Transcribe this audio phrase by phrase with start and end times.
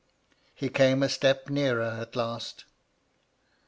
[0.55, 2.65] He came a step nearer at last.